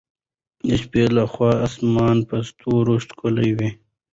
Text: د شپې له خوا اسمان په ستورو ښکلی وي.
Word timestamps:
د 0.67 0.69
شپې 0.81 1.03
له 1.15 1.23
خوا 1.31 1.51
اسمان 1.67 2.17
په 2.29 2.37
ستورو 2.49 2.93
ښکلی 3.05 3.49
وي. 3.57 3.69